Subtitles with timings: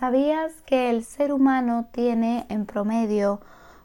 [0.00, 3.42] ¿Sabías que el ser humano tiene en promedio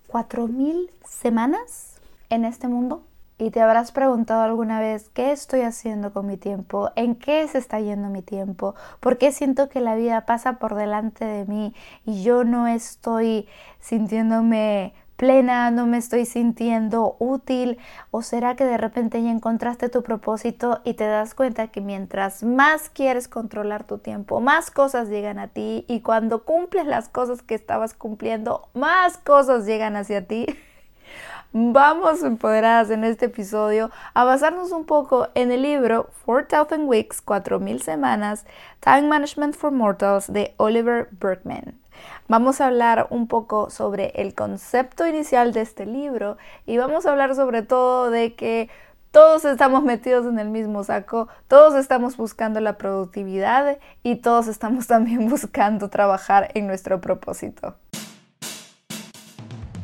[0.08, 1.99] 4.000 semanas
[2.29, 3.04] en este mundo?
[3.38, 6.89] Y te habrás preguntado alguna vez, ¿qué estoy haciendo con mi tiempo?
[6.96, 8.75] ¿En qué se está yendo mi tiempo?
[9.01, 11.74] ¿Por qué siento que la vida pasa por delante de mí
[12.06, 13.50] y yo no estoy
[13.82, 17.77] sintiéndome plena, no me estoy sintiendo útil
[18.12, 22.44] o será que de repente ya encontraste tu propósito y te das cuenta que mientras
[22.44, 27.42] más quieres controlar tu tiempo, más cosas llegan a ti y cuando cumples las cosas
[27.42, 30.46] que estabas cumpliendo, más cosas llegan hacia ti.
[31.54, 37.82] Vamos empoderadas en este episodio a basarnos un poco en el libro 4000 Weeks, 4000
[37.82, 38.45] semanas,
[38.82, 41.84] Time Management for Mortals de Oliver Berkman.
[42.28, 47.12] Vamos a hablar un poco sobre el concepto inicial de este libro y vamos a
[47.12, 48.68] hablar sobre todo de que
[49.12, 54.88] todos estamos metidos en el mismo saco, todos estamos buscando la productividad y todos estamos
[54.88, 57.76] también buscando trabajar en nuestro propósito.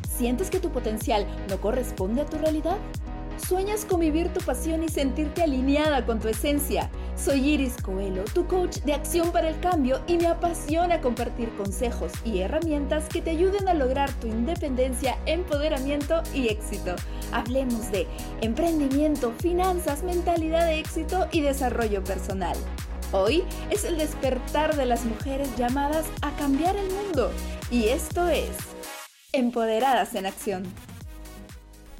[0.08, 2.76] ¿Sientes que tu potencial no corresponde a tu realidad?
[3.36, 6.90] ¿Sueñas con vivir tu pasión y sentirte alineada con tu esencia?
[7.24, 12.10] Soy Iris Coelho, tu coach de acción para el cambio y me apasiona compartir consejos
[12.24, 16.96] y herramientas que te ayuden a lograr tu independencia, empoderamiento y éxito.
[17.30, 18.08] Hablemos de
[18.40, 22.56] emprendimiento, finanzas, mentalidad de éxito y desarrollo personal.
[23.12, 27.30] Hoy es el despertar de las mujeres llamadas a cambiar el mundo
[27.70, 28.50] y esto es
[29.32, 30.91] Empoderadas en Acción.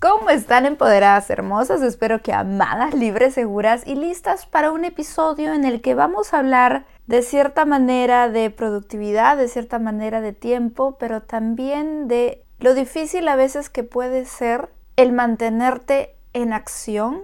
[0.02, 1.80] ¿Cómo están empoderadas hermosas?
[1.80, 6.40] Espero que amadas, libres, seguras y listas para un episodio en el que vamos a
[6.40, 12.74] hablar de cierta manera de productividad, de cierta manera de tiempo, pero también de lo
[12.74, 17.22] difícil a veces que puede ser el mantenerte en acción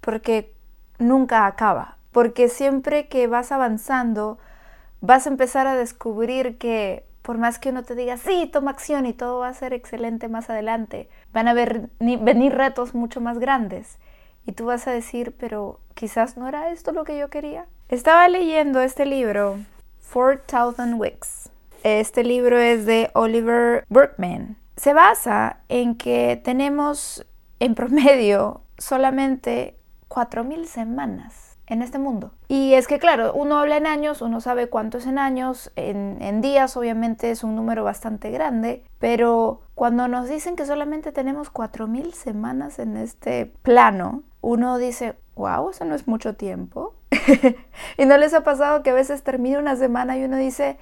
[0.00, 0.54] porque
[1.00, 4.38] nunca acaba, porque siempre que vas avanzando
[5.00, 9.06] vas a empezar a descubrir que por más que uno te diga, sí, toma acción
[9.06, 13.98] y todo va a ser excelente más adelante, van a venir retos mucho más grandes.
[14.44, 17.66] Y tú vas a decir, pero quizás no era esto lo que yo quería.
[17.88, 19.58] Estaba leyendo este libro,
[20.12, 21.50] 4000 Weeks.
[21.84, 24.56] Este libro es de Oliver Berkman.
[24.76, 27.24] Se basa en que tenemos
[27.60, 29.76] en promedio solamente
[30.08, 32.32] 4.000 semanas en este mundo.
[32.48, 36.40] Y es que, claro, uno habla en años, uno sabe cuánto es en años, en,
[36.42, 42.12] días obviamente es un número bastante grande, pero cuando nos dicen que solamente tenemos 4.000
[42.12, 46.94] semanas en este plano, uno dice, wow, eso no es mucho tiempo.
[47.98, 50.78] y no les ha pasado que a veces termina una semana y uno dice,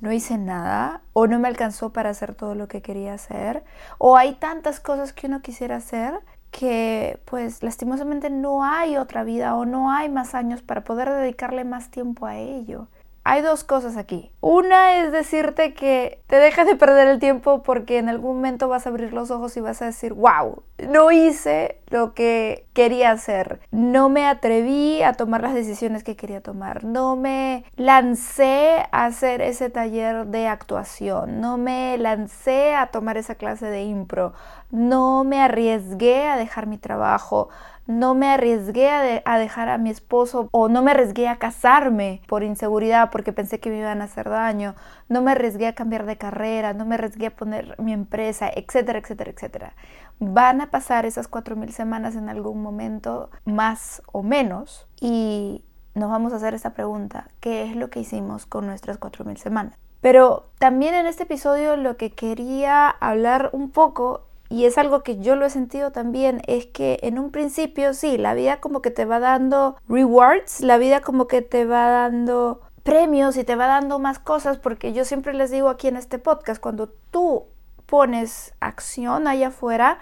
[0.00, 3.64] no hice nada o no me alcanzó para hacer todo lo que quería hacer
[3.98, 9.54] o hay tantas cosas que uno quisiera hacer que pues lastimosamente no hay otra vida
[9.54, 12.88] o no hay más años para poder dedicarle más tiempo a ello
[13.24, 14.30] hay dos cosas aquí.
[14.40, 18.86] Una es decirte que te dejas de perder el tiempo porque en algún momento vas
[18.86, 23.60] a abrir los ojos y vas a decir, wow, no hice lo que quería hacer,
[23.70, 29.42] no me atreví a tomar las decisiones que quería tomar, no me lancé a hacer
[29.42, 34.32] ese taller de actuación, no me lancé a tomar esa clase de impro,
[34.70, 37.48] no me arriesgué a dejar mi trabajo,
[37.90, 42.42] no me arriesgué a, dejar a mi esposo o no me arriesgué a casarme por
[42.42, 44.74] inseguridad porque pensé que me iban a hacer daño,
[45.08, 48.98] no me arriesgué a cambiar de carrera, no me arriesgué a poner mi empresa, etcétera,
[48.98, 49.74] etcétera, etcétera.
[50.18, 55.64] Van a pasar esas cuatro mil semanas en algún momento más o menos y
[55.94, 59.36] nos vamos a hacer esta pregunta, ¿qué es lo que hicimos con nuestras cuatro mil
[59.36, 59.76] semanas?
[60.00, 65.18] Pero también en este episodio lo que quería hablar un poco y es algo que
[65.18, 68.90] yo lo he sentido también, es que en un principio sí, la vida como que
[68.90, 73.68] te va dando rewards, la vida como que te va dando premios y te va
[73.68, 77.44] dando más cosas, porque yo siempre les digo aquí en este podcast, cuando tú
[77.86, 80.00] pones acción allá afuera,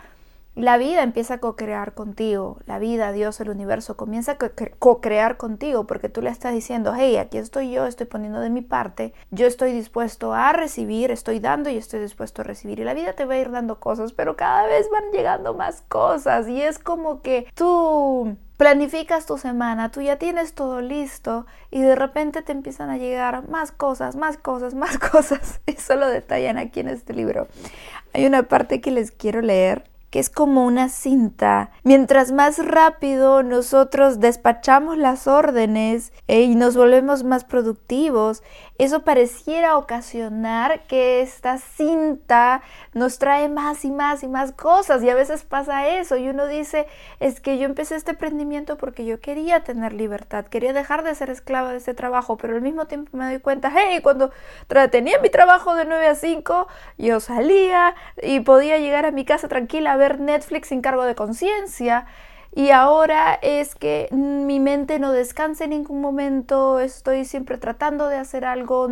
[0.58, 4.38] la vida empieza a co-crear contigo, la vida, Dios, el universo comienza a
[4.78, 8.62] co-crear contigo porque tú le estás diciendo, hey, aquí estoy yo, estoy poniendo de mi
[8.62, 12.94] parte, yo estoy dispuesto a recibir, estoy dando y estoy dispuesto a recibir y la
[12.94, 16.60] vida te va a ir dando cosas, pero cada vez van llegando más cosas y
[16.60, 22.42] es como que tú planificas tu semana, tú ya tienes todo listo y de repente
[22.42, 25.60] te empiezan a llegar más cosas, más cosas, más cosas.
[25.66, 27.47] Eso lo detallan aquí en este libro.
[28.12, 31.71] Hay una parte que les quiero leer que es como una cinta.
[31.84, 38.43] Mientras más rápido nosotros despachamos las órdenes eh, y nos volvemos más productivos,
[38.78, 42.63] eso pareciera ocasionar que esta cinta
[42.95, 46.47] nos trae más y más y más cosas y a veces pasa eso y uno
[46.47, 46.87] dice,
[47.21, 51.28] es que yo empecé este emprendimiento porque yo quería tener libertad, quería dejar de ser
[51.28, 54.31] esclava de ese trabajo, pero al mismo tiempo me doy cuenta, hey, cuando
[54.91, 59.49] tenía mi trabajo de 9 a 5, yo salía y podía llegar a mi casa
[59.49, 62.06] tranquila ver Netflix sin cargo de conciencia.
[62.54, 68.16] Y ahora es que mi mente no descansa en ningún momento, estoy siempre tratando de
[68.16, 68.89] hacer algo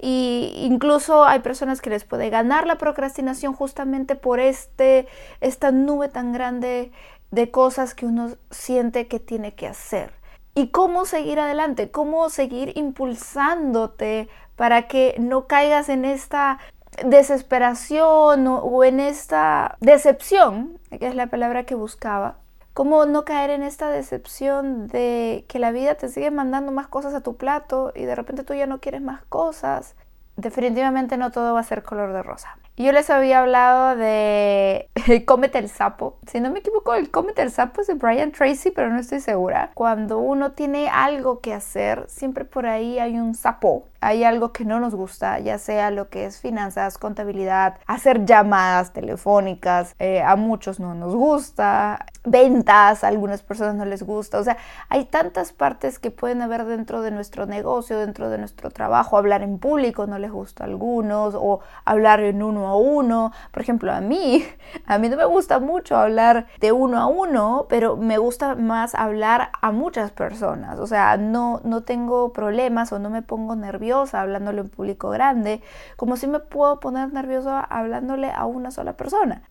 [0.00, 5.08] y incluso hay personas que les puede ganar la procrastinación justamente por este
[5.40, 6.92] esta nube tan grande
[7.30, 10.12] de cosas que uno siente que tiene que hacer.
[10.54, 11.90] ¿Y cómo seguir adelante?
[11.90, 16.58] ¿Cómo seguir impulsándote para que no caigas en esta
[17.04, 22.36] desesperación o, en esta decepción, que es la palabra que buscaba?
[22.74, 27.12] ¿Cómo no caer en esta decepción de que la vida te sigue mandando más cosas
[27.14, 29.96] a tu plato y de repente tú ya no quieres más cosas?
[30.36, 32.56] Definitivamente no todo va a ser color de rosa.
[32.76, 34.88] Yo les había hablado de
[35.26, 36.18] Cómete el sapo.
[36.28, 39.18] Si no me equivoco, el Cómete el sapo es de Brian Tracy, pero no estoy
[39.18, 39.72] segura.
[39.74, 44.64] Cuando uno tiene algo que hacer, siempre por ahí hay un sapo hay algo que
[44.64, 50.36] no nos gusta, ya sea lo que es finanzas, contabilidad, hacer llamadas telefónicas, eh, a
[50.36, 54.56] muchos no nos gusta, ventas, a algunas personas no les gusta, o sea,
[54.88, 59.42] hay tantas partes que pueden haber dentro de nuestro negocio, dentro de nuestro trabajo, hablar
[59.42, 63.92] en público no les gusta a algunos, o hablar en uno a uno, por ejemplo,
[63.92, 64.44] a mí,
[64.86, 68.94] a mí no me gusta mucho hablar de uno a uno, pero me gusta más
[68.94, 73.87] hablar a muchas personas, o sea, no, no tengo problemas o no me pongo nerviosa
[74.14, 75.62] hablándole a público grande,
[75.96, 79.42] como si me puedo poner nerviosa hablándole a una sola persona.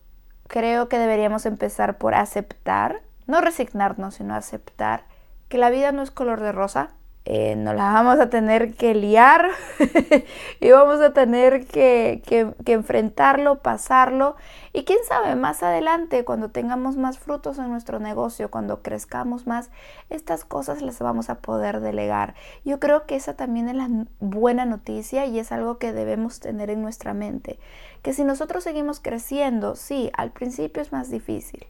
[0.46, 5.04] Creo que deberíamos empezar por aceptar, no resignarnos, sino aceptar
[5.48, 6.90] que la vida no es color de rosa,
[7.24, 9.50] eh, nos la vamos a tener que liar
[10.60, 14.36] y vamos a tener que, que, enfrentarlo, pasarlo
[14.72, 19.70] y quién sabe, más adelante cuando tengamos más frutos en nuestro negocio, cuando crezcamos más,
[20.08, 22.34] estas cosas las vamos a poder delegar.
[22.64, 23.88] Yo creo que esa también es la
[24.20, 27.58] buena noticia y es algo que debemos tener en nuestra mente,
[28.02, 31.66] que si nosotros seguimos creciendo, sí, al principio es más difícil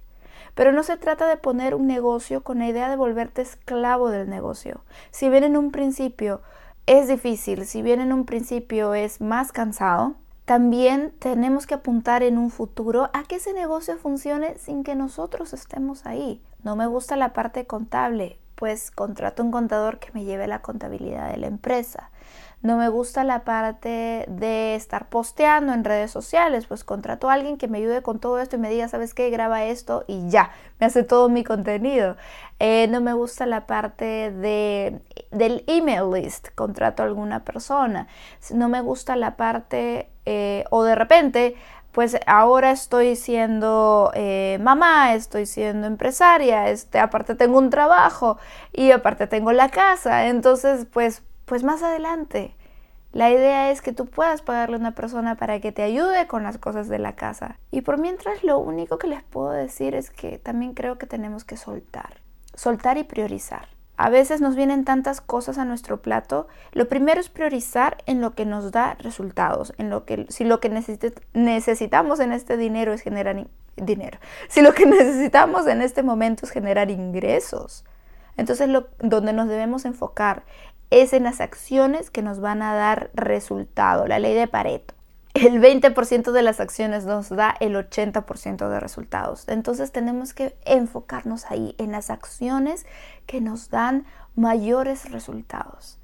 [0.59, 4.29] pero no se trata de poner un negocio con la idea de volverte esclavo del
[4.29, 4.81] negocio.
[5.13, 6.41] Si bien en un principio
[6.87, 10.17] es difícil, si bien en un principio es más cansado,
[10.47, 15.53] también tenemos que apuntar en un futuro a que ese negocio funcione sin que nosotros
[15.53, 16.43] estemos ahí.
[16.65, 21.31] No me gusta la parte contable, pues contrato un contador que me lleve la contabilidad
[21.31, 22.11] de la empresa
[22.61, 27.57] no me gusta la parte de estar posteando en redes sociales, pues contrato a alguien
[27.57, 29.31] que me ayude con todo esto y me diga, ¿sabes qué?
[29.31, 30.51] Graba esto y ya,
[30.81, 32.17] me hace todo mi contenido.
[32.59, 35.01] Eh, no me gusta la parte de,
[35.31, 38.09] del email list, contrato a alguna persona.
[38.53, 41.55] No me gusta la parte, eh, o de repente,
[41.93, 48.39] pues ahora estoy siendo eh, mamá, estoy siendo empresaria, este, aparte tengo un trabajo
[48.73, 52.55] y aparte tengo la casa, entonces pues pues más adelante.
[53.13, 56.43] La idea es que tú puedas pagarle a una persona para que te ayude con
[56.43, 57.59] las cosas de la casa.
[57.71, 61.45] Y por mientras lo único que les puedo decir es que también creo que tenemos
[61.45, 62.21] que soltar.
[62.55, 63.69] Soltar y priorizar.
[63.97, 66.47] A veces nos vienen tantas cosas a nuestro plato.
[66.73, 70.61] Lo primero es priorizar en lo que nos da resultados, en lo que si lo
[70.61, 70.69] que
[71.33, 74.19] necesitamos en este dinero es generar dinero,
[74.49, 77.85] si lo que necesitamos en este momento es generar ingresos.
[78.37, 80.45] Entonces, donde nos debemos enfocar
[80.91, 84.95] es en las acciones que nos van a dar resultado, la ley de Pareto.
[85.35, 89.47] El 20% de las acciones nos da el 80% de resultados.
[89.47, 92.87] Entonces tenemos que enfocarnos ahí en las acciones
[93.27, 95.99] que nos dan mayores resultados.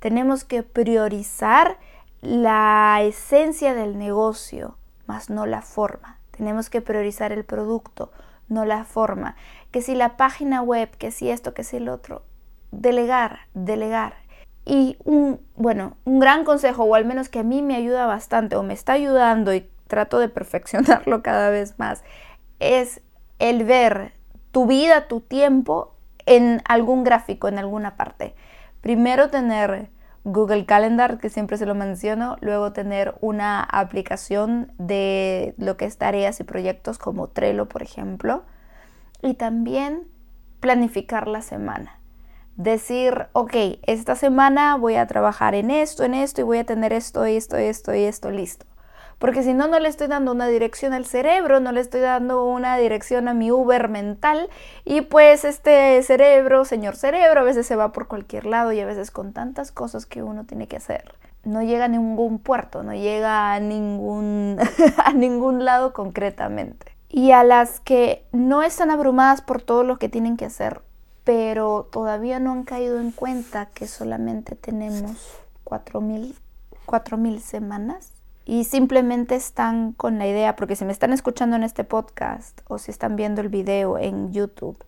[0.00, 1.78] Tenemos que priorizar
[2.22, 6.18] la esencia del negocio, más no la forma.
[6.32, 8.10] Tenemos que priorizar el producto,
[8.48, 9.36] no la forma.
[9.70, 12.24] Que si la página web, que si esto, que si el otro.
[12.72, 14.21] Delegar, delegar.
[14.64, 18.56] Y un, bueno, un gran consejo, o al menos que a mí me ayuda bastante,
[18.56, 22.02] o me está ayudando y trato de perfeccionarlo cada vez más,
[22.60, 23.00] es
[23.38, 24.12] el ver
[24.52, 28.34] tu vida, tu tiempo en algún gráfico, en alguna parte.
[28.80, 29.90] Primero tener
[30.24, 35.98] Google Calendar, que siempre se lo menciono, luego tener una aplicación de lo que es
[35.98, 38.44] tareas y proyectos como Trello, por ejemplo,
[39.20, 40.06] y también
[40.60, 42.01] planificar la semana
[42.56, 43.54] decir, ok,
[43.86, 47.56] esta semana voy a trabajar en esto, en esto y voy a tener esto, esto,
[47.56, 48.66] esto y esto listo.
[49.18, 52.44] porque si no, no le estoy dando una dirección al cerebro, no le estoy dando
[52.44, 54.48] una dirección a mi Uber mental
[54.84, 58.86] y pues este cerebro, señor cerebro, a veces se va por cualquier lado y a
[58.86, 61.14] veces con tantas cosas que uno tiene que hacer.
[61.44, 64.58] No llega a ningún puerto, no llega a ningún,
[65.04, 66.92] a ningún lado concretamente.
[67.08, 70.80] Y a las que no están abrumadas por todo lo que tienen que hacer,
[71.24, 78.12] pero todavía no han caído en cuenta que solamente tenemos 4.000 semanas
[78.44, 82.78] y simplemente están con la idea, porque si me están escuchando en este podcast o
[82.78, 84.84] si están viendo el video en YouTube,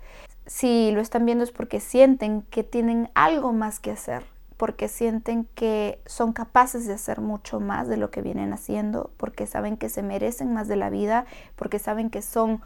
[0.46, 4.24] si lo están viendo es porque sienten que tienen algo más que hacer,
[4.56, 9.46] porque sienten que son capaces de hacer mucho más de lo que vienen haciendo, porque
[9.46, 12.60] saben que se merecen más de la vida, porque saben que son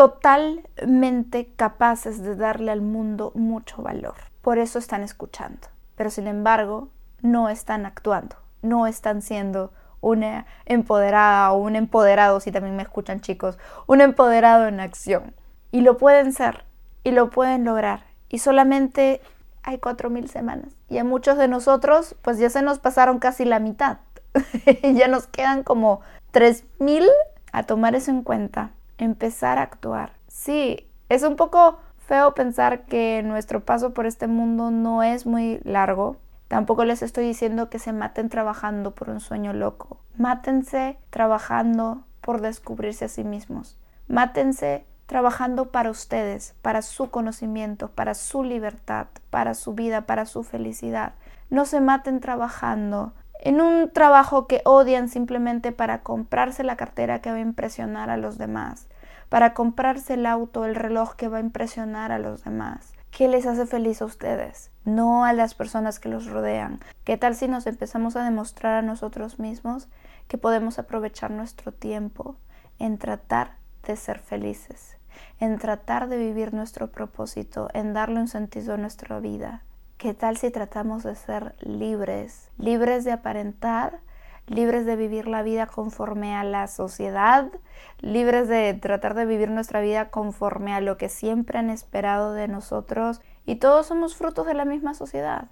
[0.00, 4.14] totalmente capaces de darle al mundo mucho valor.
[4.40, 6.88] Por eso están escuchando, pero sin embargo
[7.20, 13.20] no están actuando, no están siendo una empoderada o un empoderado, si también me escuchan
[13.20, 15.34] chicos, un empoderado en acción.
[15.70, 16.64] Y lo pueden ser,
[17.04, 18.04] y lo pueden lograr.
[18.30, 19.20] Y solamente
[19.62, 20.72] hay cuatro mil semanas.
[20.88, 23.98] Y a muchos de nosotros, pues ya se nos pasaron casi la mitad.
[24.94, 27.06] ya nos quedan como tres mil
[27.52, 30.12] a tomar eso en cuenta empezar a actuar.
[30.28, 35.60] Sí, es un poco feo pensar que nuestro paso por este mundo no es muy
[35.64, 36.16] largo.
[36.48, 40.00] Tampoco les estoy diciendo que se maten trabajando por un sueño loco.
[40.16, 43.78] Mátense trabajando por descubrirse a sí mismos.
[44.08, 50.42] Mátense trabajando para ustedes, para su conocimiento, para su libertad, para su vida, para su
[50.44, 51.14] felicidad.
[51.48, 57.30] No se maten trabajando en un trabajo que odian simplemente para comprarse la cartera que
[57.30, 58.86] va a impresionar a los demás,
[59.30, 62.92] para comprarse el auto, el reloj que va a impresionar a los demás.
[63.10, 64.70] ¿Qué les hace feliz a ustedes?
[64.84, 66.80] No a las personas que los rodean.
[67.04, 69.88] ¿Qué tal si nos empezamos a demostrar a nosotros mismos
[70.28, 72.36] que podemos aprovechar nuestro tiempo
[72.78, 73.56] en tratar
[73.86, 74.96] de ser felices,
[75.38, 79.62] en tratar de vivir nuestro propósito, en darle un sentido a nuestra vida?
[79.96, 84.00] ¿Qué tal si tratamos de ser libres, libres de aparentar,
[84.50, 87.50] libres de vivir la vida conforme a la sociedad,
[88.00, 92.48] libres de tratar de vivir nuestra vida conforme a lo que siempre han esperado de
[92.48, 93.22] nosotros?
[93.46, 95.46] Y todos somos frutos de la misma sociedad.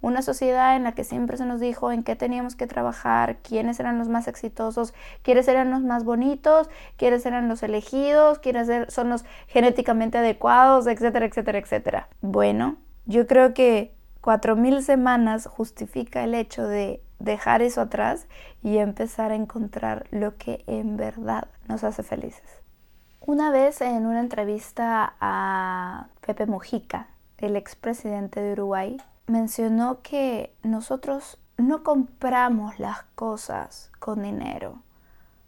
[0.00, 3.80] Una sociedad en la que siempre se nos dijo en qué teníamos que trabajar, quiénes
[3.80, 9.10] eran los más exitosos, quiénes eran los más bonitos, quiénes eran los elegidos, quiénes son
[9.10, 12.08] los genéticamente adecuados, etcétera, etcétera, etcétera.
[12.22, 18.26] Bueno, yo creo que cuatro mil semanas justifica el hecho de dejar eso atrás
[18.62, 22.62] y empezar a encontrar lo que en verdad nos hace felices.
[23.20, 28.96] Una vez en una entrevista a Pepe Mujica, el expresidente de Uruguay,
[29.26, 34.82] mencionó que nosotros no compramos las cosas con dinero,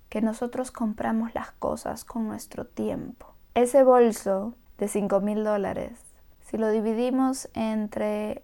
[0.09, 3.35] que nosotros compramos las cosas con nuestro tiempo.
[3.55, 6.11] Ese bolso de 5 mil dólares
[6.51, 8.43] si lo dividimos entre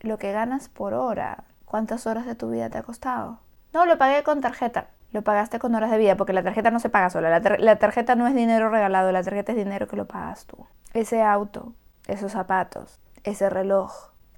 [0.00, 3.40] lo que ganas por hora, ¿cuántas horas de tu vida te ha costado?
[3.72, 4.88] No, lo pagué con tarjeta.
[5.14, 7.40] Lo pagaste con horas de vida, porque la tarjeta no se paga sola.
[7.40, 10.66] La, tarjeta no es dinero regalado, la tarjeta es dinero que lo pagas tú.
[10.92, 11.72] Ese auto,
[12.08, 13.92] esos zapatos, ese reloj,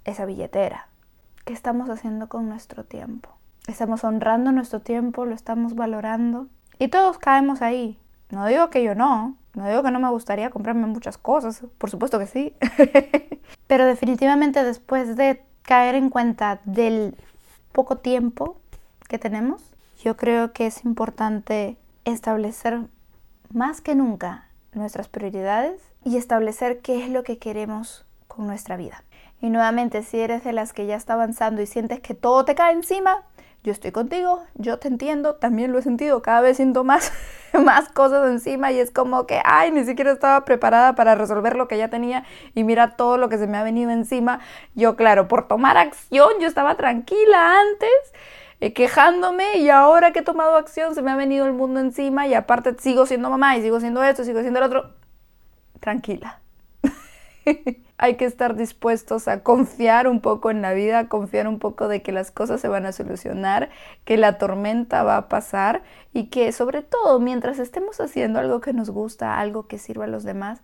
[0.04, 0.88] esa billetera.
[1.46, 3.30] ¿Qué estamos haciendo con nuestro tiempo?
[3.66, 6.48] Estamos honrando nuestro tiempo, lo estamos valorando.
[6.78, 7.98] Y todos caemos ahí.
[8.28, 11.88] No digo que yo no, no digo que no me gustaría comprarme muchas cosas, por
[11.88, 12.54] supuesto que sí.
[13.66, 17.16] Pero definitivamente después de caer en cuenta del
[17.72, 18.56] poco tiempo
[19.08, 19.62] que tenemos,
[20.02, 22.80] yo creo que es importante establecer
[23.52, 29.02] más que nunca nuestras prioridades y establecer qué es lo que queremos con nuestra vida.
[29.40, 32.54] Y nuevamente, si eres de las que ya está avanzando y sientes que todo te
[32.54, 33.24] cae encima,
[33.66, 37.12] yo estoy contigo, yo te entiendo, también lo he sentido, cada vez siento más,
[37.52, 41.66] más cosas encima y es como que, ay, ni siquiera estaba preparada para resolver lo
[41.66, 44.38] que ya tenía y mira todo lo que se me ha venido encima.
[44.76, 47.90] Yo, claro, por tomar acción, yo estaba tranquila antes.
[48.60, 52.26] Eh, quejándome y ahora que he tomado acción se me ha venido el mundo encima
[52.26, 54.94] y aparte sigo siendo mamá y sigo siendo esto, sigo siendo el otro.
[55.80, 56.40] Tranquila.
[57.98, 62.02] hay que estar dispuestos a confiar un poco en la vida, confiar un poco de
[62.02, 63.70] que las cosas se van a solucionar,
[64.04, 68.72] que la tormenta va a pasar y que sobre todo mientras estemos haciendo algo que
[68.72, 70.60] nos gusta, algo que sirva a los demás,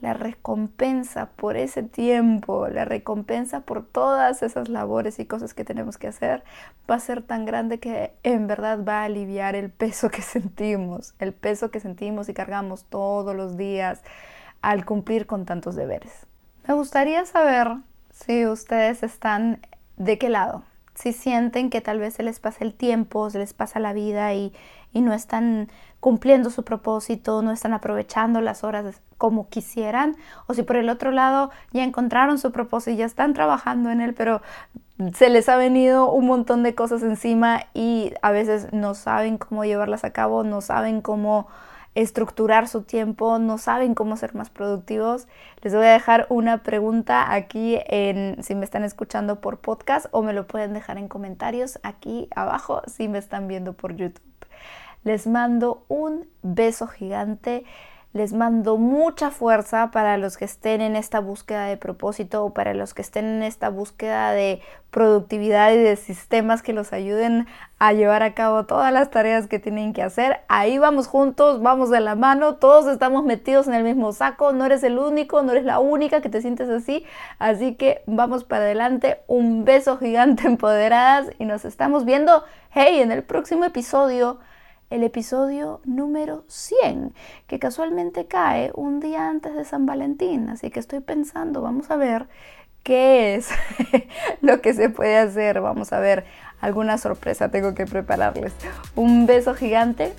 [0.00, 5.96] la recompensa por ese tiempo, la recompensa por todas esas labores y cosas que tenemos
[5.96, 6.44] que hacer
[6.90, 11.14] va a ser tan grande que en verdad va a aliviar el peso que sentimos,
[11.18, 14.02] el peso que sentimos y cargamos todos los días
[14.60, 16.25] al cumplir con tantos deberes.
[16.66, 17.76] Me gustaría saber
[18.10, 19.60] si ustedes están
[19.96, 20.64] de qué lado,
[20.96, 24.34] si sienten que tal vez se les pasa el tiempo, se les pasa la vida
[24.34, 24.52] y,
[24.92, 25.68] y no están
[26.00, 30.16] cumpliendo su propósito, no están aprovechando las horas como quisieran,
[30.48, 34.00] o si por el otro lado ya encontraron su propósito y ya están trabajando en
[34.00, 34.42] él, pero
[35.14, 39.64] se les ha venido un montón de cosas encima y a veces no saben cómo
[39.64, 41.46] llevarlas a cabo, no saben cómo
[41.96, 45.26] estructurar su tiempo, no saben cómo ser más productivos.
[45.62, 50.22] Les voy a dejar una pregunta aquí en si me están escuchando por podcast o
[50.22, 54.20] me lo pueden dejar en comentarios aquí abajo si me están viendo por YouTube.
[55.04, 57.64] Les mando un beso gigante.
[58.16, 62.72] Les mando mucha fuerza para los que estén en esta búsqueda de propósito o para
[62.72, 67.46] los que estén en esta búsqueda de productividad y de sistemas que los ayuden
[67.78, 70.40] a llevar a cabo todas las tareas que tienen que hacer.
[70.48, 74.64] Ahí vamos juntos, vamos de la mano, todos estamos metidos en el mismo saco, no
[74.64, 77.04] eres el único, no eres la única que te sientes así,
[77.38, 83.12] así que vamos para adelante, un beso gigante empoderadas y nos estamos viendo, hey, en
[83.12, 84.38] el próximo episodio
[84.90, 87.14] el episodio número 100,
[87.46, 90.48] que casualmente cae un día antes de San Valentín.
[90.48, 92.28] Así que estoy pensando, vamos a ver
[92.82, 93.48] qué es
[94.42, 95.60] lo que se puede hacer.
[95.60, 96.24] Vamos a ver
[96.60, 98.52] alguna sorpresa tengo que prepararles.
[98.94, 100.14] Un beso gigante.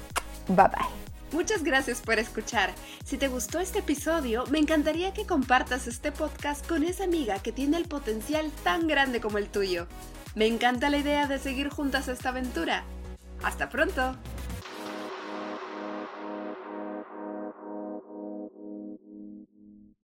[0.48, 1.08] Bye bye.
[1.32, 2.72] Muchas gracias por escuchar.
[3.04, 7.52] Si te gustó este episodio, me encantaría que compartas este podcast con esa amiga que
[7.52, 9.88] tiene el potencial tan grande como el tuyo.
[10.36, 12.84] Me encanta la idea de seguir juntas esta aventura.
[13.44, 14.16] Hasta pronto.